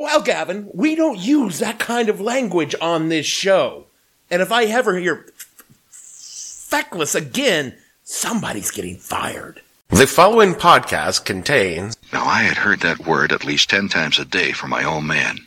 [0.00, 3.86] Well, Gavin, we don't use that kind of language on this show.
[4.30, 5.26] And if I ever hear
[5.90, 9.60] f- feckless again, somebody's getting fired.
[9.88, 14.24] The following podcast contains Now, I had heard that word at least ten times a
[14.24, 15.38] day from my own man.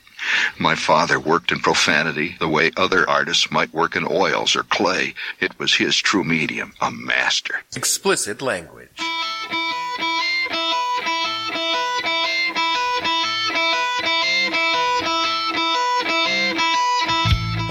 [0.59, 5.13] My father worked in profanity the way other artists might work in oils or clay.
[5.39, 7.55] It was his true medium, a master.
[7.75, 8.89] explicit language.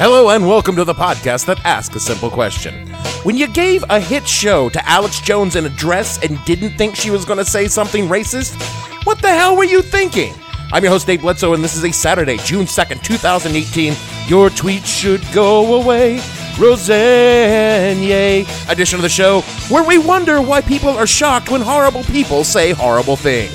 [0.02, 2.88] Hello and welcome to the podcast that asks a simple question.
[3.22, 6.96] When you gave a hit show to Alex Jones in a dress and didn't think
[6.96, 8.56] she was going to say something racist,
[9.04, 10.32] what the hell were you thinking?
[10.72, 13.92] I'm your host, Dave Bledsoe, and this is a Saturday, June 2nd, 2018.
[14.26, 16.22] Your tweet should go away.
[16.58, 18.46] Roseanne, yay.
[18.70, 22.70] Edition of the show where we wonder why people are shocked when horrible people say
[22.70, 23.52] horrible things.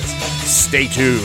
[0.48, 1.24] Stay tuned.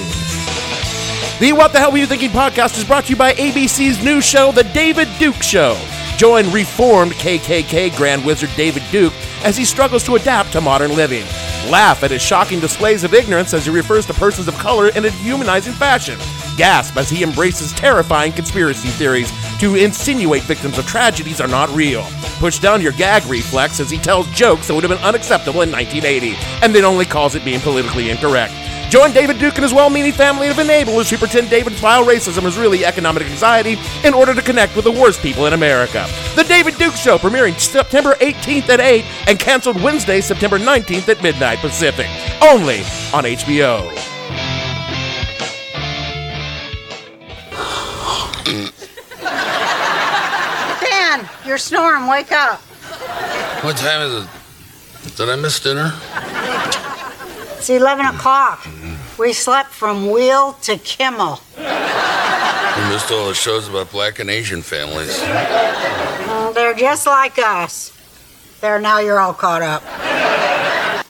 [1.41, 4.21] The What the Hell Were You Thinking podcast is brought to you by ABC's new
[4.21, 5.77] show, The David Duke Show.
[6.17, 11.25] Join reformed KKK Grand Wizard David Duke as he struggles to adapt to modern living.
[11.69, 15.05] Laugh at his shocking displays of ignorance as he refers to persons of color in
[15.05, 16.17] a humanizing fashion.
[16.57, 22.03] Gasp as he embraces terrifying conspiracy theories to insinuate victims of tragedies are not real.
[22.39, 25.71] Push down your gag reflex as he tells jokes that would have been unacceptable in
[25.71, 26.33] 1980,
[26.63, 28.53] and then only calls it being politically incorrect.
[28.91, 32.57] Join David Duke and his well-meaning family of enablers who pretend David's vile racism is
[32.57, 36.05] really economic anxiety in order to connect with the worst people in America.
[36.35, 41.23] The David Duke Show premiering September 18th at 8 and canceled Wednesday, September 19th at
[41.23, 42.07] midnight Pacific.
[42.41, 42.79] Only
[43.13, 43.87] on HBO.
[50.81, 52.07] Dan, you're snoring.
[52.07, 52.59] Wake up.
[53.63, 55.15] What time is it?
[55.15, 55.93] Did I miss dinner?
[57.61, 58.67] It's 11 o'clock.
[59.19, 61.39] We slept from Wheel to Kimmel.
[61.55, 61.63] We
[62.89, 65.15] missed all the shows about black and Asian families.
[66.55, 67.95] They're just like us.
[68.61, 69.83] There, now you're all caught up.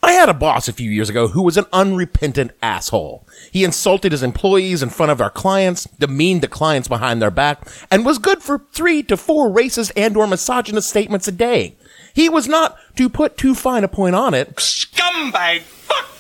[0.03, 3.25] I had a boss a few years ago who was an unrepentant asshole.
[3.53, 7.65] He insulted his employees in front of our clients, demeaned the clients behind their back,
[7.89, 11.77] and was good for three to four racist and or misogynist statements a day.
[12.13, 15.61] He was not, to put too fine a point on it, scumbag,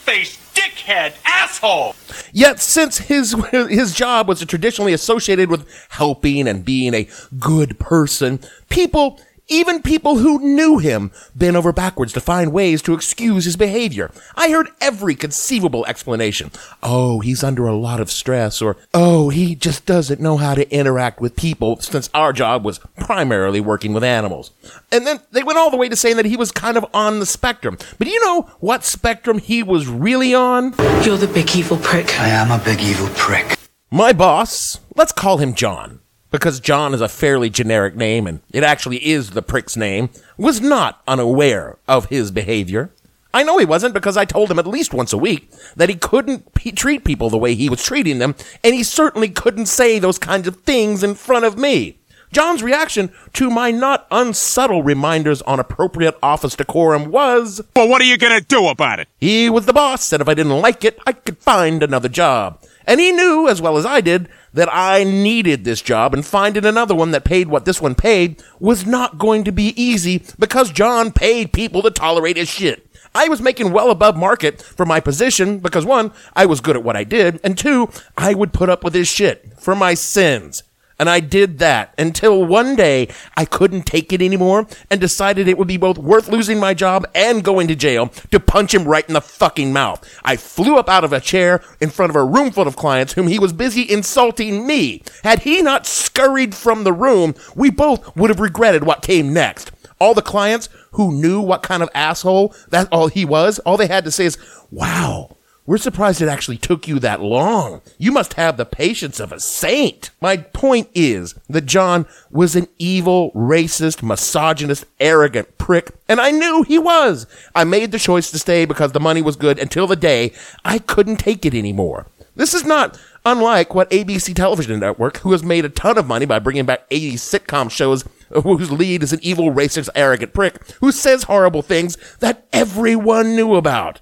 [0.01, 1.95] fuckface, dickhead, asshole.
[2.31, 7.07] Yet, since his his job was traditionally associated with helping and being a
[7.39, 8.39] good person,
[8.69, 9.19] people,
[9.51, 14.09] even people who knew him, bent over backwards to find ways to excuse his behavior.
[14.35, 16.51] I heard every conceivable explanation.
[16.81, 20.69] Oh, he's under a lot of stress, or oh, he just doesn't know how to
[20.73, 24.51] interact with people, since our job was primarily working with animals.
[24.91, 27.19] And then they went all the way to saying that he was kind of on
[27.19, 27.77] the spectrum.
[27.97, 30.73] But do you know what spectrum he was really on?
[31.03, 32.19] You're the big evil prick.
[32.19, 33.57] I am a big evil prick.
[33.89, 35.99] My boss, let's call him John,
[36.31, 40.61] because John is a fairly generic name and it actually is the prick's name, was
[40.61, 42.89] not unaware of his behavior.
[43.33, 45.95] I know he wasn't because I told him at least once a week that he
[45.95, 49.99] couldn't p- treat people the way he was treating them, and he certainly couldn't say
[49.99, 51.97] those kinds of things in front of me.
[52.33, 58.05] John's reaction to my not unsubtle reminders on appropriate office decorum was, Well, what are
[58.05, 59.07] you gonna do about it?
[59.19, 62.61] he was the boss, and if I didn't like it, I could find another job.
[62.85, 66.65] And he knew, as well as I did, that I needed this job, and finding
[66.65, 70.71] another one that paid what this one paid was not going to be easy because
[70.71, 72.87] John paid people to tolerate his shit.
[73.13, 76.83] I was making well above market for my position because one, I was good at
[76.83, 80.63] what I did, and two, I would put up with his shit for my sins.
[81.01, 85.57] And I did that until one day I couldn't take it anymore and decided it
[85.57, 89.07] would be both worth losing my job and going to jail to punch him right
[89.07, 90.07] in the fucking mouth.
[90.23, 93.13] I flew up out of a chair in front of a room full of clients
[93.13, 95.01] whom he was busy insulting me.
[95.23, 99.71] Had he not scurried from the room, we both would have regretted what came next.
[99.99, 103.87] All the clients who knew what kind of asshole that all he was, all they
[103.87, 104.37] had to say is,
[104.69, 105.35] wow,
[105.65, 107.81] we're surprised it actually took you that long.
[107.97, 110.09] You must have the patience of a saint.
[110.19, 116.63] My point is that John was an evil, racist, misogynist, arrogant prick, and I knew
[116.63, 117.27] he was.
[117.53, 120.33] I made the choice to stay because the money was good until the day
[120.65, 122.07] I couldn't take it anymore.
[122.35, 126.25] This is not Unlike what ABC Television Network, who has made a ton of money
[126.25, 128.03] by bringing back 80s sitcom shows
[128.33, 133.35] uh, whose lead is an evil, racist, arrogant prick who says horrible things that everyone
[133.35, 134.01] knew about.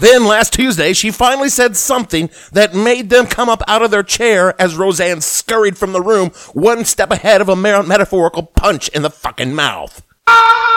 [0.00, 4.02] Then last Tuesday, she finally said something that made them come up out of their
[4.02, 9.00] chair as Roseanne scurried from the room, one step ahead of a metaphorical punch in
[9.00, 10.02] the fucking mouth.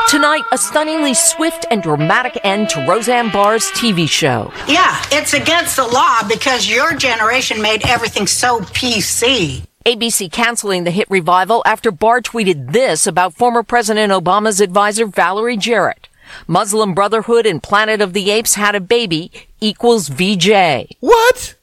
[0.08, 4.52] Tonight, a stunningly swift and dramatic end to Roseanne Barr's TV show.
[4.68, 9.64] Yeah, it's against the law because your generation made everything so PC.
[9.86, 15.58] ABC canceling the hit revival after Barr tweeted this about former President Obama's advisor Valerie
[15.58, 16.08] Jarrett.
[16.48, 20.96] Muslim Brotherhood and Planet of the Apes had a baby equals VJ.
[21.00, 21.56] What?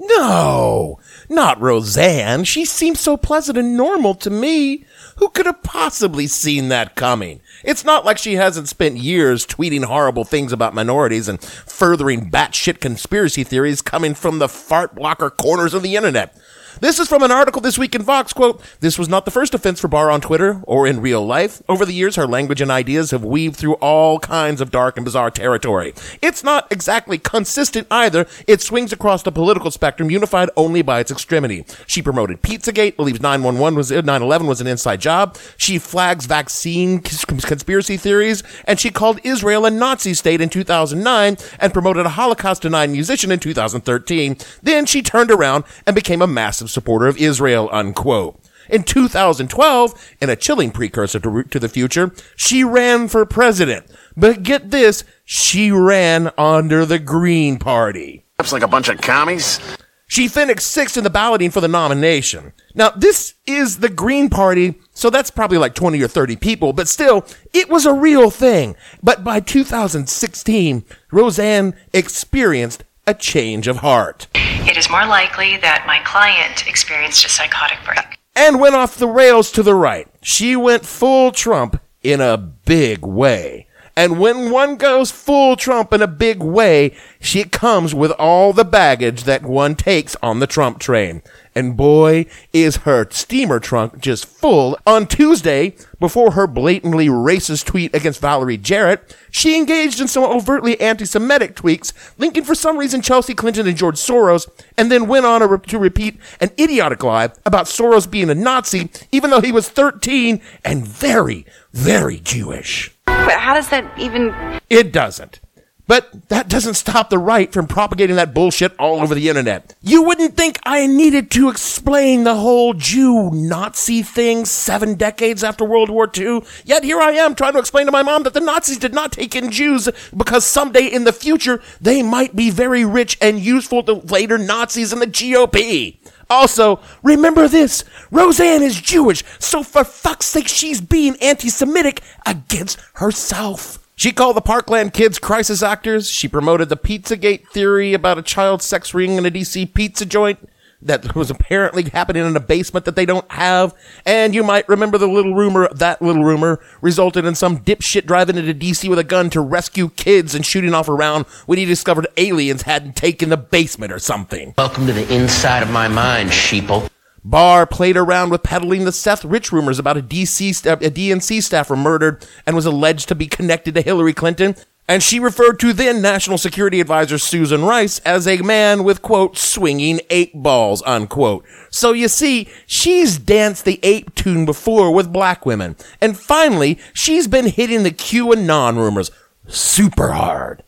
[0.00, 2.44] No, not Roseanne.
[2.44, 4.84] She seems so pleasant and normal to me.
[5.16, 7.40] Who could have possibly seen that coming?
[7.64, 12.80] It's not like she hasn't spent years tweeting horrible things about minorities and furthering batshit
[12.80, 16.36] conspiracy theories coming from the fart blocker corners of the internet.
[16.80, 18.32] This is from an article this week in Vox.
[18.32, 21.62] Quote, this was not the first offense for Barr on Twitter or in real life.
[21.68, 25.04] Over the years, her language and ideas have weaved through all kinds of dark and
[25.04, 25.94] bizarre territory.
[26.22, 28.26] It's not exactly consistent either.
[28.46, 31.64] It swings across the political spectrum, unified only by its extremity.
[31.86, 35.36] She promoted Pizzagate, believes 911 was, uh, 9-11 was an inside job.
[35.56, 41.72] She flags vaccine conspiracy theories, and she called Israel a Nazi state in 2009 and
[41.72, 44.36] promoted a Holocaust denying musician in 2013.
[44.62, 46.26] Then she turned around and became a
[46.58, 48.36] massive supporter of Israel, unquote.
[48.68, 53.86] In 2012, in a chilling precursor to, to the future, she ran for president.
[54.16, 58.24] But get this, she ran under the Green Party.
[58.40, 59.60] Looks like a bunch of commies.
[60.08, 62.52] She finished sixth in the balloting for the nomination.
[62.74, 66.88] Now, this is the Green Party, so that's probably like 20 or 30 people, but
[66.88, 68.74] still, it was a real thing.
[69.02, 74.26] But by 2016, Roseanne experienced a change of heart.
[74.34, 78.18] It is more likely that my client experienced a psychotic break.
[78.36, 80.06] And went off the rails to the right.
[80.20, 83.66] She went full Trump in a big way.
[83.98, 88.64] And when one goes full Trump in a big way, she comes with all the
[88.64, 91.20] baggage that one takes on the Trump train.
[91.52, 94.78] And boy, is her steamer trunk just full.
[94.86, 100.80] On Tuesday, before her blatantly racist tweet against Valerie Jarrett, she engaged in some overtly
[100.80, 105.40] anti-Semitic tweaks, linking for some reason Chelsea Clinton and George Soros, and then went on
[105.40, 110.40] to repeat an idiotic lie about Soros being a Nazi, even though he was 13
[110.64, 112.96] and very, very Jewish.
[113.28, 114.34] But how does that even.
[114.70, 115.40] It doesn't.
[115.86, 119.74] But that doesn't stop the right from propagating that bullshit all over the internet.
[119.82, 125.64] You wouldn't think I needed to explain the whole Jew Nazi thing seven decades after
[125.64, 126.42] World War II.
[126.64, 129.12] Yet here I am trying to explain to my mom that the Nazis did not
[129.12, 133.82] take in Jews because someday in the future they might be very rich and useful
[133.84, 135.97] to later Nazis in the GOP.
[136.30, 142.78] Also, remember this Roseanne is Jewish, so for fuck's sake, she's being anti Semitic against
[142.94, 143.78] herself.
[143.96, 146.08] She called the Parkland kids crisis actors.
[146.08, 150.38] She promoted the Pizzagate theory about a child sex ring in a DC pizza joint
[150.80, 153.74] that was apparently happening in a basement that they don't have.
[154.06, 158.36] And you might remember the little rumor, that little rumor resulted in some dipshit driving
[158.36, 162.06] into DC with a gun to rescue kids and shooting off around when he discovered
[162.16, 164.54] aliens hadn't taken the basement or something.
[164.56, 166.88] Welcome to the inside of my mind, sheeple.
[167.24, 171.42] Barr played around with peddling the Seth Rich rumors about a DC st- a DNC
[171.42, 174.54] staffer murdered and was alleged to be connected to Hillary Clinton.
[174.90, 179.36] And she referred to then National Security Advisor Susan Rice as a man with, quote,
[179.36, 181.44] swinging ape balls, unquote.
[181.70, 185.76] So you see, she's danced the ape tune before with black women.
[186.00, 189.10] And finally, she's been hitting the QAnon rumors
[189.46, 190.64] super hard.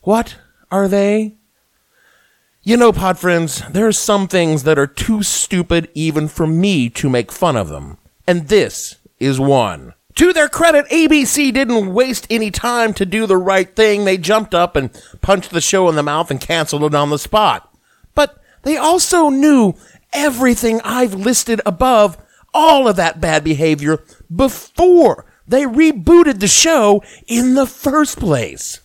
[0.00, 0.36] What
[0.70, 1.34] are they?
[2.62, 6.88] You know, pod friends, there are some things that are too stupid even for me
[6.90, 7.98] to make fun of them.
[8.26, 9.92] And this is one.
[10.16, 14.04] To their credit, ABC didn't waste any time to do the right thing.
[14.04, 14.90] They jumped up and
[15.20, 17.72] punched the show in the mouth and canceled it on the spot.
[18.14, 19.74] But they also knew
[20.12, 22.18] everything I've listed above,
[22.52, 24.04] all of that bad behavior,
[24.34, 28.80] before they rebooted the show in the first place.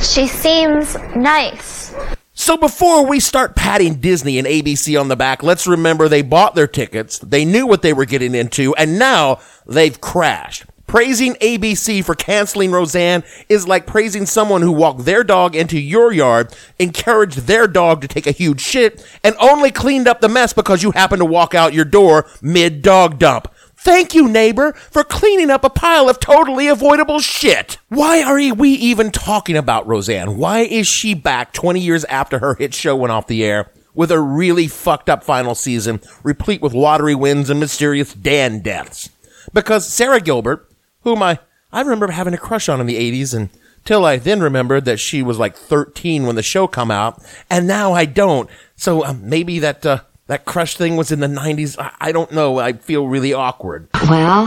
[0.00, 1.94] She seems nice.
[2.34, 6.54] So before we start patting Disney and ABC on the back, let's remember they bought
[6.54, 10.64] their tickets, they knew what they were getting into, and now they've crashed.
[10.92, 16.12] Praising ABC for canceling Roseanne is like praising someone who walked their dog into your
[16.12, 20.52] yard, encouraged their dog to take a huge shit, and only cleaned up the mess
[20.52, 23.50] because you happened to walk out your door mid dog dump.
[23.74, 27.78] Thank you, neighbor, for cleaning up a pile of totally avoidable shit.
[27.88, 30.36] Why are we even talking about Roseanne?
[30.36, 34.10] Why is she back 20 years after her hit show went off the air with
[34.10, 39.08] a really fucked up final season, replete with lottery wins and mysterious Dan deaths?
[39.54, 40.68] Because Sara Gilbert,
[41.02, 41.38] whom I,
[41.72, 43.50] I remember having a crush on in the 80s and
[43.84, 47.66] till I then remembered that she was like 13 when the show come out, and
[47.66, 48.48] now I don't.
[48.76, 51.78] So um, maybe that uh, that crush thing was in the 90s.
[51.78, 52.58] I, I don't know.
[52.58, 53.88] I feel really awkward.
[54.08, 54.44] Well,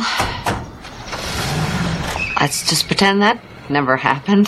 [2.40, 4.48] let's just pretend that never happened.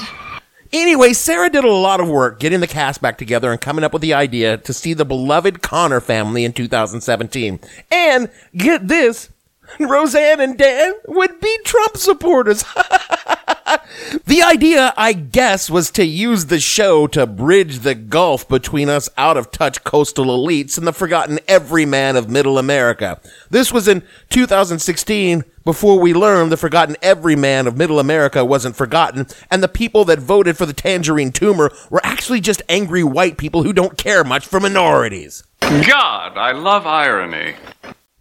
[0.74, 3.94] Anyway, Sara did a lot of work getting the cast back together and coming up
[3.94, 7.60] with the idea to see the beloved Conner family in 2017.
[7.90, 9.30] And get this,
[9.80, 12.64] Roseanne and Dan would be Trump supporters.
[14.26, 19.10] the idea, I guess, was to use the show to bridge the gulf between us
[19.18, 23.20] out of touch coastal elites and the forgotten everyman of middle America.
[23.50, 29.28] This was in 2016 before we learned the forgotten everyman of middle America wasn't forgotten
[29.52, 33.64] and the people that voted for the tangerine tumor were actually just angry white people
[33.64, 35.44] who don't care much for minorities.
[35.60, 37.56] God, I love irony.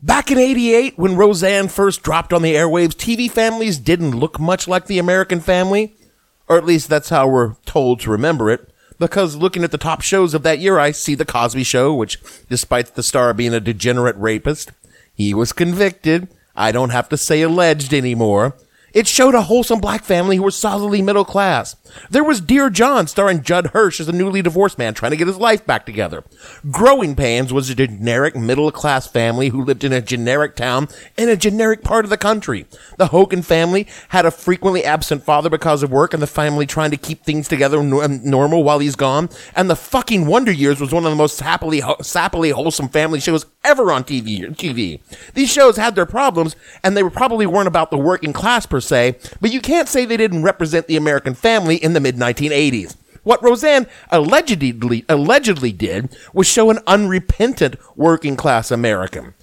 [0.06, 4.68] Back in 88, when Roseanne first dropped on the airwaves, TV families didn't look much
[4.68, 5.96] like the American family.
[6.46, 8.70] Or at least that's how we're told to remember it.
[9.00, 12.20] Because looking at the top shows of that year, I see The Cosby Show, which,
[12.48, 14.70] despite the star being a degenerate rapist,
[15.12, 16.28] he was convicted.
[16.54, 18.54] I don't have to say alleged anymore.
[18.96, 21.76] It showed a wholesome black family who were solidly middle class.
[22.08, 25.26] There was Dear John starring Judd Hirsch as a newly divorced man trying to get
[25.26, 26.24] his life back together.
[26.70, 30.88] Growing Pains was a generic middle class family who lived in a generic town
[31.18, 32.64] in a generic part of the country.
[32.96, 36.90] The Hogan family had a frequently absent father because of work and the family trying
[36.90, 39.28] to keep things together n- normal while he's gone.
[39.54, 43.20] And the fucking Wonder Years was one of the most happily, ho- sappily wholesome family
[43.20, 44.40] shows ever on TV.
[44.56, 45.00] TV.
[45.34, 49.18] These shows had their problems and they probably weren't about the working class per se,
[49.40, 52.96] but you can't say they didn't represent the American family in the mid 1980s.
[53.24, 59.34] What Roseanne allegedly allegedly did was show an unrepentant working class American.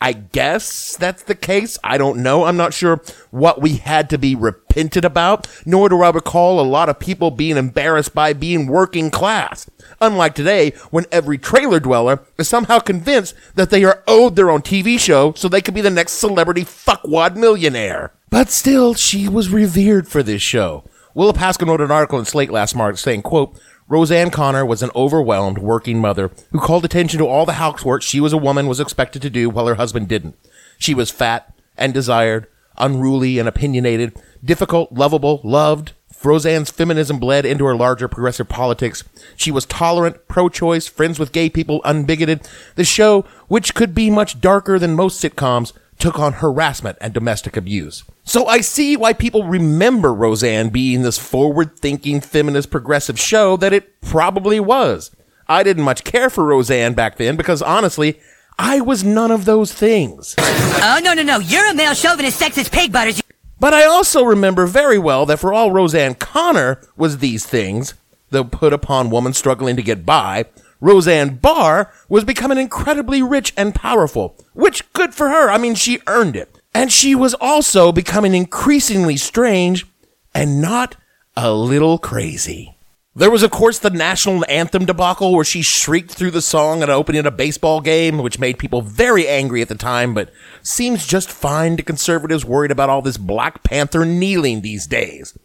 [0.00, 1.78] I, guess that's the case.
[1.82, 2.44] I don't know.
[2.44, 6.62] I'm not sure what we had to be repented about, nor do I recall a
[6.62, 9.68] lot of people being embarrassed by being working class.
[10.00, 14.62] Unlike today, when every trailer dweller is somehow convinced that they are owed their own
[14.62, 18.12] TV show so they could be the next celebrity fuckwad millionaire.
[18.30, 20.84] But still, she was revered for this show.
[21.14, 23.58] Willa Paskin wrote an article in Slate last March saying, quote,
[23.90, 28.20] Roseanne Conner was an overwhelmed working mother who called attention to all the housework she
[28.20, 30.36] was a woman was expected to do while her husband didn't.
[30.78, 35.92] She was fat and desired, unruly and opinionated, difficult, lovable, loved.
[36.22, 39.04] Roseanne's feminism bled into her larger progressive politics.
[39.36, 42.46] She was tolerant, pro-choice, friends with gay people, unbigoted.
[42.74, 47.56] The show, which could be much darker than most sitcoms, took on harassment and domestic
[47.56, 48.04] abuse.
[48.28, 53.72] So I see why people remember Roseanne being this forward thinking feminist progressive show that
[53.72, 55.10] it probably was.
[55.48, 58.20] I didn't much care for Roseanne back then because honestly,
[58.58, 60.34] I was none of those things.
[60.38, 61.38] Oh, no, no, no.
[61.38, 63.22] You're a male chauvinist, sexist pig butters.
[63.58, 67.94] But I also remember very well that for all Roseanne Conner was these things,
[68.28, 70.44] the put upon woman struggling to get by,
[70.82, 75.48] Roseanne Barr was becoming incredibly rich and powerful, which good for her.
[75.48, 76.57] I mean, she earned it.
[76.78, 79.84] And she was also becoming increasingly strange
[80.32, 80.94] and not
[81.36, 82.76] a little crazy.
[83.16, 86.88] There was, of course, the national anthem debacle where she shrieked through the song at
[86.88, 90.30] opening a baseball game, which made people very angry at the time, but
[90.62, 95.36] seems just fine to conservatives worried about all this Black Panther kneeling these days.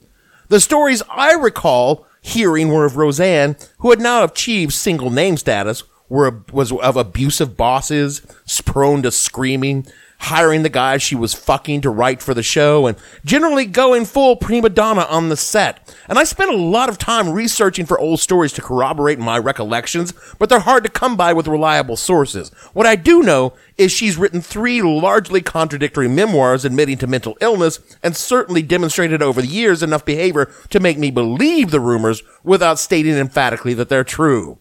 [0.49, 5.81] The stories I recall hearing were of Roseanne, who had now achieved single name status,
[6.09, 8.21] were was of abusive bosses,
[8.67, 9.87] prone to screaming,
[10.23, 14.35] hiring the guys she was fucking to write for the show, and generally going full
[14.35, 15.95] prima donna on the set.
[16.07, 20.13] And I spent a lot of time researching for old stories to corroborate my recollections,
[20.39, 22.49] but they're hard to come by with reliable sources.
[22.73, 27.79] What I do know is she's written three largely contradictory memoirs admitting to mental illness
[28.01, 32.79] and certainly demonstrated over the years enough behavior to make me believe the rumors without
[32.79, 34.57] stating emphatically that they're true.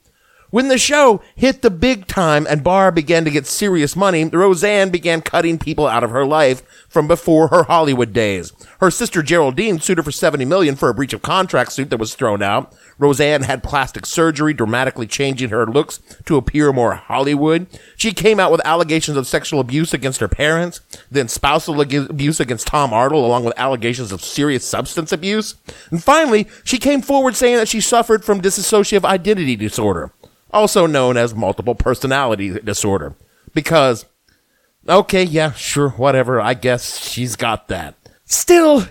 [0.53, 4.91] When the show hit the big time and Barr began to get serious money, Roseanne
[4.91, 8.53] began cutting people out of her life from before her Hollywood days.
[8.79, 11.97] Her sister Geraldine sued her for 70 million for a breach of contract suit that
[11.97, 12.77] was thrown out.
[12.99, 17.67] Roseanne had plastic surgery, dramatically changing her looks to appear more Hollywood.
[17.97, 22.67] She came out with allegations of sexual abuse against her parents, then spousal abuse against
[22.67, 25.55] Tom Arnold, along with allegations of serious substance abuse.
[25.91, 30.13] And finally, she came forward saying that she suffered from dissociative identity disorder
[30.53, 33.15] also known as multiple personality disorder.
[33.55, 34.07] Because
[34.89, 36.41] Okay, yeah, sure, whatever.
[36.41, 37.95] I guess she's got that.
[38.25, 38.87] Still,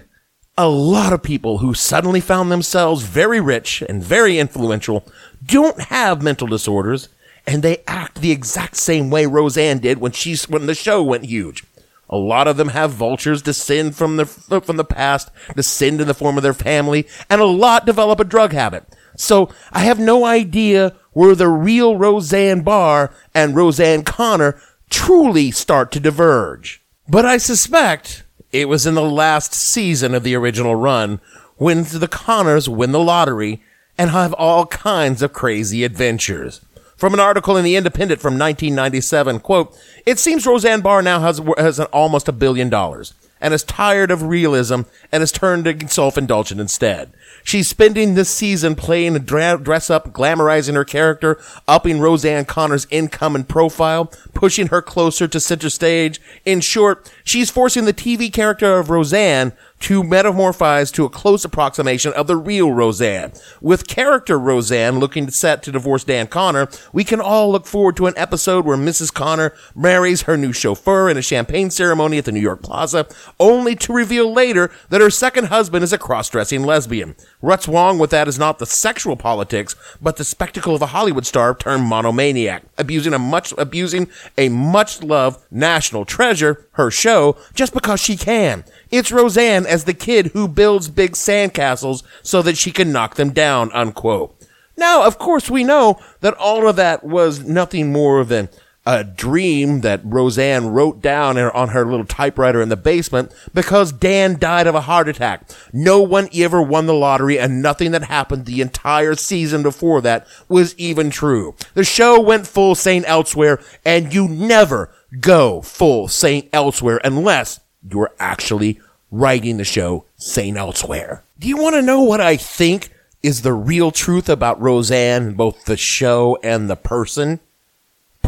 [0.57, 5.05] a lot of people who suddenly found themselves very rich and very influential
[5.45, 7.09] don't have mental disorders,
[7.45, 11.25] and they act the exact same way Roseanne did when she's when the show went
[11.25, 11.65] huge.
[12.09, 16.13] A lot of them have vultures descend from the from the past, descend in the
[16.13, 18.85] form of their family, and a lot develop a drug habit.
[19.17, 25.91] So I have no idea where the real Roseanne Barr and Roseanne Conner truly start
[25.91, 26.81] to diverge.
[27.07, 31.19] But I suspect it was in the last season of the original run
[31.57, 33.61] when the Conners win the lottery
[33.97, 36.61] and have all kinds of crazy adventures.
[36.95, 39.75] From an article in The Independent from 1997, quote,
[40.05, 44.11] it seems Roseanne Barr now has, has an, almost a billion dollars and is tired
[44.11, 44.81] of realism
[45.11, 47.11] and has turned to self-indulgent instead.
[47.43, 52.87] She's spending this season playing a dra- dress up, glamorizing her character, upping Roseanne Conner's
[52.91, 56.21] income and profile, pushing her closer to center stage.
[56.45, 62.13] In short, she's forcing the TV character of Roseanne to metamorphose to a close approximation
[62.13, 63.33] of the real Roseanne.
[63.61, 68.07] With character Roseanne looking set to divorce Dan Conner, we can all look forward to
[68.07, 69.13] an episode where Mrs.
[69.13, 73.07] Conner marries her new chauffeur in a champagne ceremony at the New York Plaza,
[73.39, 77.15] only to reveal later that her second husband is a cross-dressing lesbian.
[77.39, 81.25] What's wrong with that is not the sexual politics, but the spectacle of a Hollywood
[81.25, 87.73] star turned monomaniac, abusing a much abusing a much loved national treasure, her show, just
[87.73, 88.63] because she can.
[88.91, 93.31] It's Roseanne as the kid who builds big sandcastles so that she can knock them
[93.31, 94.37] down, unquote.
[94.77, 98.49] Now, of course, we know that all of that was nothing more than
[98.85, 104.39] a dream that Roseanne wrote down on her little typewriter in the basement because Dan
[104.39, 105.49] died of a heart attack.
[105.71, 110.27] No one ever won the lottery and nothing that happened the entire season before that
[110.49, 111.55] was even true.
[111.75, 113.07] The show went full St.
[113.07, 116.49] Elsewhere and you never go full St.
[116.51, 118.79] Elsewhere unless you're actually
[119.11, 120.57] writing the show St.
[120.57, 121.23] Elsewhere.
[121.39, 122.89] Do you want to know what I think
[123.23, 127.39] is the real truth about Roseanne, both the show and the person?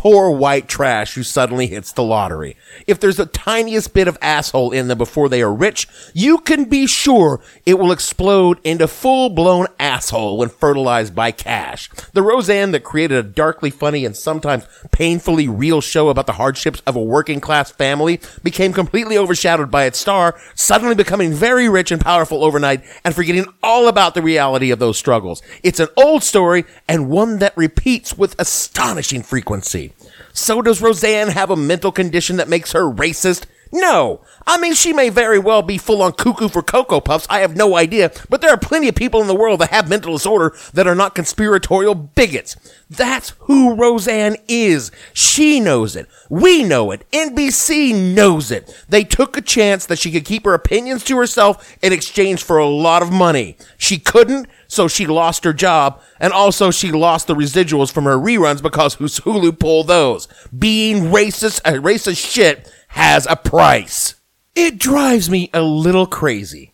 [0.04, 2.58] Poor white trash who suddenly hits the lottery.
[2.86, 6.66] If there's the tiniest bit of asshole in them before they are rich, you can
[6.66, 11.90] be sure it will explode into full blown asshole when fertilized by cash.
[12.12, 16.82] The Roseanne that created a darkly funny and sometimes painfully real show about the hardships
[16.86, 21.92] of a working class family became completely overshadowed by its star, suddenly becoming very rich
[21.92, 25.42] and powerful overnight and forgetting all about the reality of those struggles.
[25.64, 29.93] It's an old story and one that repeats with astonishing frequency.
[30.34, 33.46] So does Roseanne have a mental condition that makes her racist?
[33.74, 34.22] No.
[34.46, 37.26] I mean, she may very well be full on cuckoo for Cocoa Puffs.
[37.28, 38.12] I have no idea.
[38.30, 40.94] But there are plenty of people in the world that have mental disorder that are
[40.94, 42.56] not conspiratorial bigots.
[42.88, 44.92] That's who Roseanne is.
[45.14, 46.08] She knows it.
[46.30, 47.10] We know it.
[47.12, 48.86] NBC knows it.
[48.88, 52.60] They took a chance that she could keep her opinions to herself in exchange for
[52.60, 53.58] a lot of money.
[53.80, 58.18] She couldn't, so she lost her job, and also she lost the residuals from her
[58.18, 60.28] reruns because Hulu pulled those.
[60.56, 64.16] Being racist, a racist shit has a price.
[64.56, 66.74] It drives me a little crazy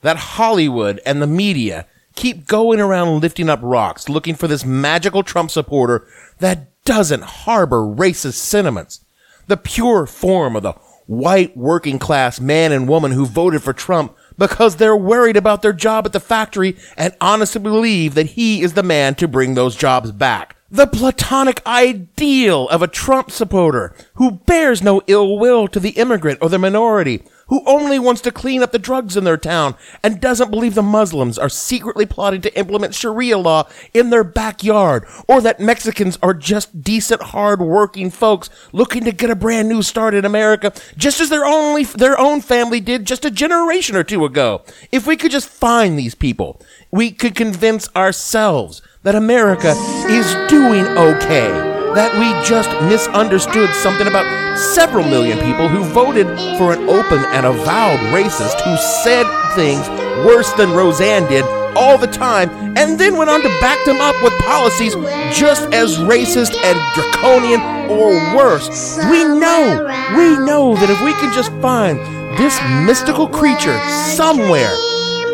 [0.00, 5.22] that Hollywood and the media keep going around lifting up rocks looking for this magical
[5.22, 6.06] Trump supporter
[6.38, 9.04] that doesn't harbor racist sentiments.
[9.46, 10.72] The pure form of the
[11.06, 15.72] white working class man and woman who voted for Trump because they're worried about their
[15.72, 19.76] job at the factory and honestly believe that he is the man to bring those
[19.76, 20.56] jobs back.
[20.70, 26.40] The platonic ideal of a Trump supporter who bears no ill will to the immigrant
[26.42, 30.20] or the minority, who only wants to clean up the drugs in their town and
[30.20, 35.40] doesn't believe the Muslims are secretly plotting to implement Sharia law in their backyard, or
[35.40, 40.26] that Mexicans are just decent, hard-working folks looking to get a brand new start in
[40.26, 44.62] America, just as their only their own family did just a generation or two ago.
[44.92, 49.74] If we could just find these people, we could convince ourselves that America
[50.08, 51.50] is doing okay
[51.94, 54.26] that we just misunderstood something about
[54.58, 56.26] several million people who voted
[56.58, 59.24] for an open and avowed racist who said
[59.56, 59.88] things
[60.24, 61.44] worse than Roseanne did
[61.76, 64.94] all the time and then went on to back them up with policies
[65.32, 68.98] just as racist and draconian or worse.
[69.10, 69.84] We know,
[70.16, 71.98] we know that if we can just find
[72.38, 73.78] this mystical creature
[74.14, 74.70] somewhere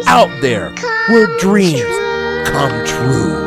[0.06, 0.70] out there
[1.08, 1.82] where dreams
[2.48, 3.42] come true.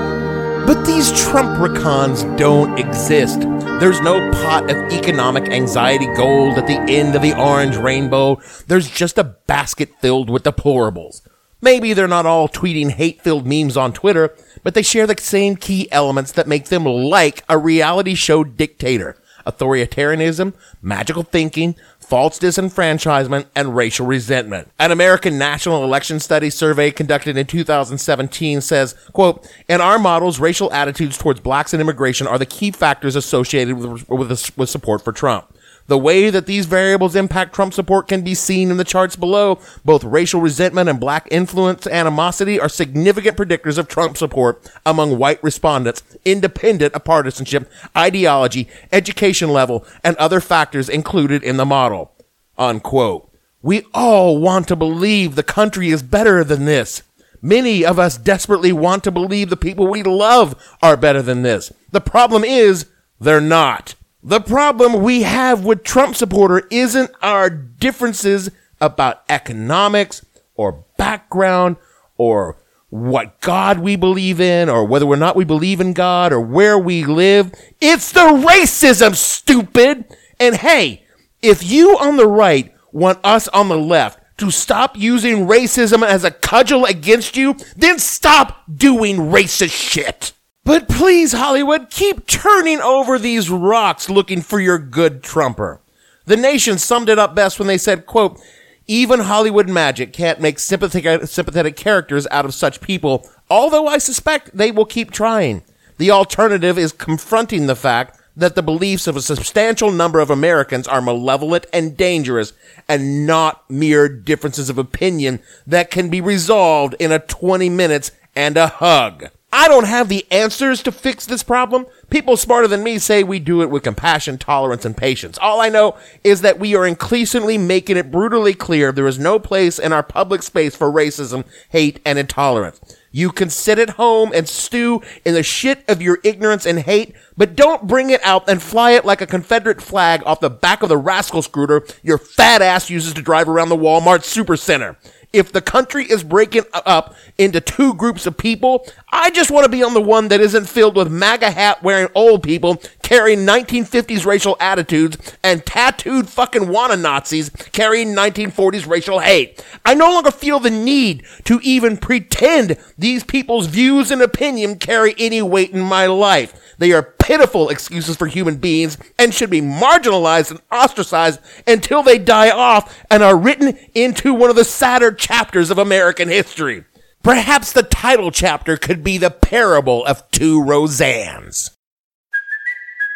[0.65, 3.39] But these Trump recons don't exist.
[3.79, 8.41] There's no pot of economic anxiety gold at the end of the orange rainbow.
[8.67, 11.21] There's just a basket filled with deplorables.
[11.61, 15.55] Maybe they're not all tweeting hate filled memes on Twitter, but they share the same
[15.55, 19.15] key elements that make them like a reality show dictator.
[19.47, 21.75] authoritarianism, magical thinking,
[22.07, 24.71] false disenfranchisement, and racial resentment.
[24.79, 30.71] An American National Election Study survey conducted in 2017 says, quote, in our models, racial
[30.71, 35.11] attitudes towards blacks and immigration are the key factors associated with, with, with support for
[35.11, 35.53] Trump.
[35.87, 39.59] The way that these variables impact Trump support can be seen in the charts below.
[39.85, 45.41] Both racial resentment and black influence animosity are significant predictors of Trump support among white
[45.41, 52.11] respondents, independent of partisanship, ideology, education level, and other factors included in the model.
[52.57, 53.31] Unquote.
[53.61, 57.01] We all want to believe the country is better than this.
[57.41, 61.71] Many of us desperately want to believe the people we love are better than this.
[61.91, 62.87] The problem is,
[63.19, 63.95] they're not.
[64.23, 68.49] The problem we have with Trump supporter isn't our differences
[68.81, 70.25] about economics
[70.55, 71.77] or background
[72.17, 72.57] or
[72.89, 76.79] what God we believe in or whether or not we believe in God or where
[76.79, 77.53] we live.
[77.79, 80.05] It's the racism, stupid.
[80.39, 81.03] And hey,
[81.41, 86.23] if you on the right want us on the left to stop using racism as
[86.23, 90.33] a cudgel against you, then stop doing racist shit.
[90.67, 95.79] But please, Hollywood, keep turning over these rocks looking for your good trumper.
[96.25, 98.37] The Nation summed it up best when they said, quote,
[98.85, 104.57] even Hollywood magic can't make sympathetic, sympathetic characters out of such people, although I suspect
[104.57, 105.63] they will keep trying.
[105.99, 110.85] The alternative is confronting the fact that the beliefs of a substantial number of Americans
[110.85, 112.51] are malevolent and dangerous
[112.89, 118.57] and not mere differences of opinion that can be resolved in a 20 minutes and
[118.57, 119.29] a hug.
[119.53, 121.85] I don't have the answers to fix this problem.
[122.09, 125.37] People smarter than me say we do it with compassion, tolerance, and patience.
[125.37, 129.39] All I know is that we are increasingly making it brutally clear there is no
[129.39, 132.81] place in our public space for racism, hate, and intolerance.
[133.09, 137.15] You can sit at home and stew in the shit of your ignorance and hate,
[137.37, 140.83] but don't bring it out and fly it like a Confederate flag off the back
[140.83, 144.97] of the rascal scooter your fat ass uses to drive around the Walmart supercenter
[145.33, 149.71] if the country is breaking up into two groups of people, I just want to
[149.71, 154.25] be on the one that isn't filled with MAGA hat wearing old people carrying 1950s
[154.25, 159.63] racial attitudes and tattooed fucking wanna Nazis carrying 1940s racial hate.
[159.85, 165.15] I no longer feel the need to even pretend these people's views and opinion carry
[165.17, 166.66] any weight in my life.
[166.77, 172.17] They are pitiful excuses for human beings and should be marginalized and ostracized until they
[172.17, 176.83] die off and are written into one of the sadder chapters of American history.
[177.23, 181.76] Perhaps the title chapter could be the parable of two Roseannes.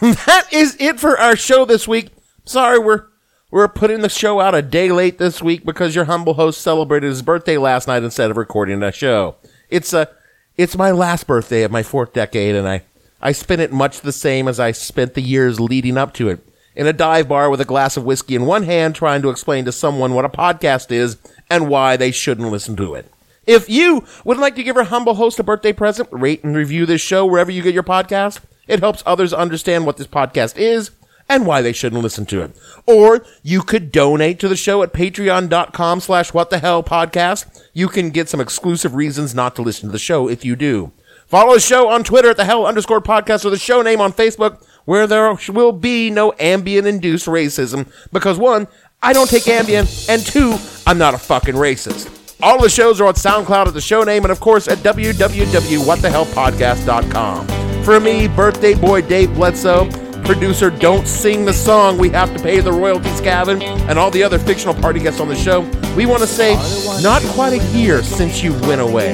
[0.00, 2.10] That is it for our show this week.
[2.44, 3.04] Sorry, we're
[3.50, 7.06] we're putting the show out a day late this week because your humble host celebrated
[7.06, 9.36] his birthday last night instead of recording a show.
[9.70, 10.08] It's a
[10.56, 12.82] it's my last birthday of my fourth decade, and I
[13.22, 16.46] I spent it much the same as I spent the years leading up to it.
[16.76, 19.64] In a dive bar with a glass of whiskey in one hand, trying to explain
[19.64, 21.16] to someone what a podcast is
[21.48, 23.08] and why they shouldn't listen to it.
[23.46, 26.86] If you would like to give our humble host a birthday present, rate and review
[26.86, 28.40] this show wherever you get your podcast.
[28.66, 30.90] It helps others understand what this podcast is
[31.28, 32.54] and why they shouldn't listen to it.
[32.86, 37.46] Or you could donate to the show at patreon.com slash what the hell podcast.
[37.72, 40.92] You can get some exclusive reasons not to listen to the show if you do.
[41.26, 44.12] Follow the show on Twitter at the hell underscore podcast or the show name on
[44.12, 48.68] Facebook where there will be no Ambien induced racism because one,
[49.02, 52.10] I don't take Ambien and two, I'm not a fucking racist.
[52.42, 57.63] All the shows are on SoundCloud at the show name and of course at www.whatthehellpodcast.com.
[57.84, 59.90] For me, birthday boy Dave Bledsoe,
[60.24, 64.22] producer Don't Sing the Song, we have to pay the royalties, Gavin, and all the
[64.22, 65.60] other fictional party guests on the show,
[65.94, 66.54] we want to say,
[67.02, 69.12] not quite a year since you went away.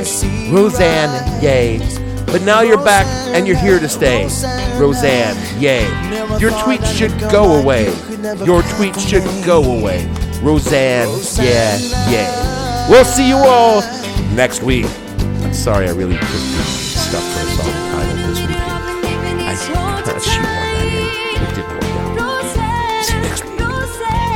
[0.53, 1.79] Roseanne, yay.
[2.27, 4.23] But now you're back and you're here to stay.
[4.79, 5.83] Roseanne, yay.
[6.39, 7.87] Your tweets should go away.
[8.47, 10.07] Your tweets should go away.
[10.43, 11.09] Roseanne,
[11.43, 11.77] yeah,
[12.09, 12.87] yay.
[12.89, 13.83] We'll see you all
[14.37, 14.87] next week.
[15.43, 18.60] I'm sorry I really this stuff for a song title this weekend.
[19.51, 21.43] I to shoot more that in.
[21.43, 23.05] It didn't work out.
[23.05, 24.30] See you next week.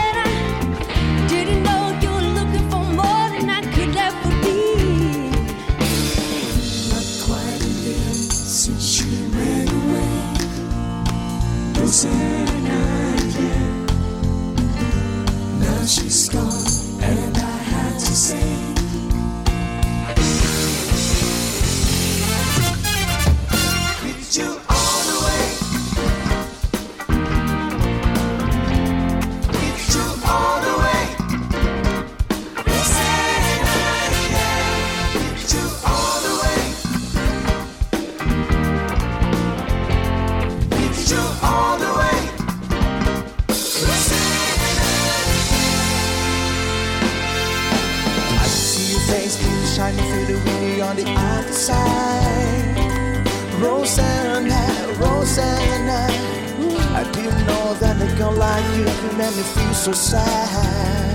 [59.18, 61.14] let me feel so sad.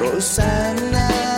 [0.00, 1.29] Rosanna.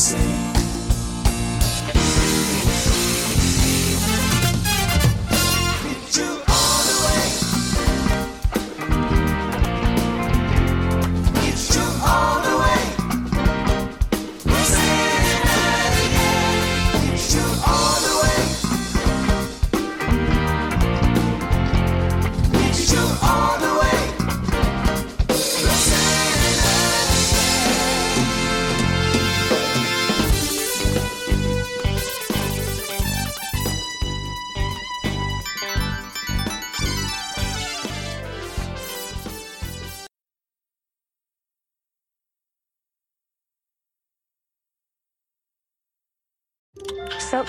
[0.00, 0.29] sing.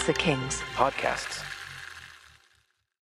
[0.08, 0.62] The Kings.
[0.74, 1.40] Podcasts.